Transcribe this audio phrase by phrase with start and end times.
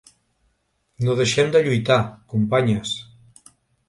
[1.07, 1.97] No deixem de lluitar,
[2.37, 2.95] companyes!